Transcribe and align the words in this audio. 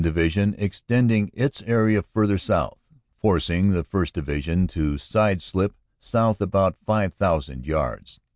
Division 0.01 0.55
extending 0.57 1.29
its 1.31 1.61
area 1.61 2.01
further 2.01 2.39
south, 2.39 2.79
forcing 3.19 3.69
the 3.69 3.83
1st. 3.83 4.13
Division 4.13 4.65
to 4.65 4.97
side 4.97 5.43
slip 5.43 5.75
south 5.99 6.41
about 6.41 6.75
5,000 6.87 7.67
yards. 7.67 8.19